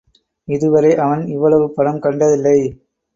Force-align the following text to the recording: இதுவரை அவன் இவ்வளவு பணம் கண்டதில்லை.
இதுவரை 0.47 0.95
அவன் 0.95 1.27
இவ்வளவு 1.27 1.65
பணம் 1.73 1.99
கண்டதில்லை. 1.99 2.57